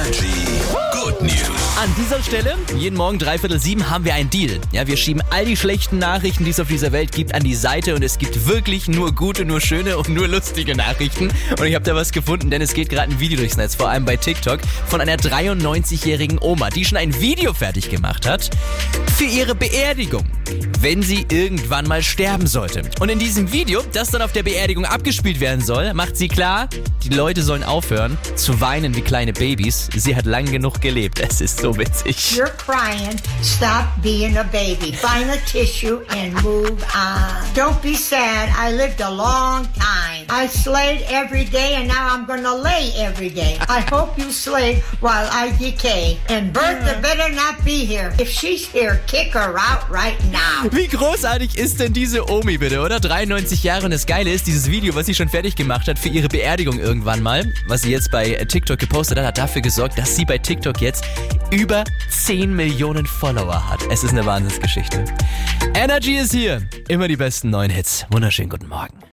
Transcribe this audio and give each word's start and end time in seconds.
Energy 0.00 0.62
Good 0.92 1.20
News. 1.20 1.76
An 1.78 1.94
dieser 1.98 2.22
Stelle, 2.22 2.56
jeden 2.76 2.96
Morgen 2.96 3.18
dreiviertel 3.18 3.58
sieben, 3.58 3.90
haben 3.90 4.04
wir 4.04 4.14
einen 4.14 4.30
Deal. 4.30 4.58
Ja, 4.72 4.86
wir 4.86 4.96
schieben 4.96 5.22
all 5.30 5.44
die 5.44 5.56
schlechten 5.56 5.98
Nachrichten, 5.98 6.44
die 6.44 6.50
es 6.50 6.60
auf 6.60 6.68
dieser 6.68 6.92
Welt 6.92 7.12
gibt, 7.12 7.34
an 7.34 7.42
die 7.42 7.54
Seite 7.54 7.94
und 7.94 8.02
es 8.02 8.16
gibt 8.16 8.46
wirklich 8.46 8.88
nur 8.88 9.14
gute, 9.14 9.44
nur 9.44 9.60
schöne 9.60 9.98
und 9.98 10.08
nur 10.08 10.26
lustige 10.26 10.74
Nachrichten. 10.74 11.30
Und 11.58 11.64
ich 11.64 11.74
habe 11.74 11.84
da 11.84 11.94
was 11.94 12.12
gefunden, 12.12 12.50
denn 12.50 12.62
es 12.62 12.72
geht 12.72 12.88
gerade 12.88 13.12
ein 13.12 13.20
Video 13.20 13.38
durchs 13.38 13.58
Netz, 13.58 13.74
vor 13.74 13.90
allem 13.90 14.06
bei 14.06 14.16
TikTok, 14.16 14.60
von 14.86 15.02
einer 15.02 15.16
93-jährigen 15.16 16.38
Oma, 16.40 16.70
die 16.70 16.84
schon 16.86 16.96
ein 16.96 17.20
Video 17.20 17.52
fertig 17.52 17.90
gemacht 17.90 18.26
hat 18.26 18.50
für 19.20 19.26
ihre 19.26 19.54
Beerdigung, 19.54 20.24
wenn 20.80 21.02
sie 21.02 21.26
irgendwann 21.30 21.86
mal 21.86 22.02
sterben 22.02 22.46
sollte. 22.46 22.80
Und 23.00 23.10
in 23.10 23.18
diesem 23.18 23.52
Video, 23.52 23.82
das 23.92 24.10
dann 24.10 24.22
auf 24.22 24.32
der 24.32 24.42
Beerdigung 24.42 24.86
abgespielt 24.86 25.40
werden 25.40 25.62
soll, 25.62 25.92
macht 25.92 26.16
sie 26.16 26.26
klar, 26.26 26.70
die 27.04 27.10
Leute 27.10 27.42
sollen 27.42 27.62
aufhören 27.62 28.16
zu 28.34 28.62
weinen 28.62 28.96
wie 28.96 29.02
kleine 29.02 29.34
Babys. 29.34 29.90
Sie 29.94 30.16
hat 30.16 30.24
lang 30.24 30.50
genug 30.50 30.80
gelebt. 30.80 31.20
Es 31.20 31.42
ist 31.42 31.60
so 31.60 31.76
witzig. 31.76 32.16
You're 32.34 32.48
crying. 32.56 33.20
Stop 33.42 33.84
being 34.02 34.38
a 34.38 34.44
baby. 34.44 34.94
Find 34.94 35.28
a 35.28 35.36
tissue 35.44 36.00
and 36.08 36.32
move 36.42 36.82
on. 36.94 37.44
Don't 37.54 37.78
be 37.82 37.94
sad. 37.94 38.48
I 38.58 38.74
lived 38.74 39.02
a 39.02 39.10
long 39.10 39.64
time. 39.74 39.99
I 40.28 40.46
slayed 40.46 41.02
every 41.08 41.44
day 41.44 41.74
and 41.76 41.88
now 41.88 42.14
I'm 42.14 42.26
gonna 42.26 42.54
lay 42.54 42.92
every 42.96 43.30
day. 43.30 43.58
I 43.68 43.80
hope 43.90 44.18
you 44.18 44.30
slay 44.30 44.82
while 45.00 45.28
I 45.32 45.52
decay. 45.58 46.18
And 46.28 46.52
Bertha 46.52 47.00
better 47.00 47.32
not 47.34 47.64
be 47.64 47.84
here. 47.84 48.12
If 48.18 48.28
she's 48.28 48.66
here, 48.66 49.00
kick 49.06 49.34
her 49.34 49.56
out 49.56 49.88
right 49.90 50.18
now. 50.30 50.68
Wie 50.70 50.88
großartig 50.88 51.56
ist 51.56 51.80
denn 51.80 51.92
diese 51.92 52.28
Omi 52.30 52.58
bitte, 52.58 52.80
oder? 52.80 53.00
93 53.00 53.62
Jahre 53.62 53.84
und 53.84 53.92
das 53.92 54.06
Geile 54.06 54.30
ist, 54.30 54.46
dieses 54.46 54.70
Video, 54.70 54.94
was 54.94 55.06
sie 55.06 55.14
schon 55.14 55.28
fertig 55.28 55.56
gemacht 55.56 55.88
hat 55.88 55.98
für 55.98 56.08
ihre 56.08 56.28
Beerdigung 56.28 56.78
irgendwann 56.78 57.22
mal, 57.22 57.44
was 57.68 57.82
sie 57.82 57.90
jetzt 57.90 58.10
bei 58.10 58.34
TikTok 58.34 58.78
gepostet 58.78 59.18
hat, 59.18 59.26
hat 59.26 59.38
dafür 59.38 59.62
gesorgt, 59.62 59.98
dass 59.98 60.16
sie 60.16 60.24
bei 60.24 60.38
TikTok 60.38 60.80
jetzt 60.80 61.04
über 61.50 61.84
10 62.10 62.54
Millionen 62.54 63.06
Follower 63.06 63.68
hat. 63.68 63.80
Es 63.90 64.04
ist 64.04 64.10
eine 64.10 64.24
Wahnsinnsgeschichte. 64.26 65.04
Energy 65.74 66.16
ist 66.16 66.32
hier. 66.32 66.62
Immer 66.88 67.08
die 67.08 67.16
besten 67.16 67.50
neuen 67.50 67.70
Hits. 67.70 68.06
Wunderschönen 68.10 68.50
guten 68.50 68.68
Morgen. 68.68 69.00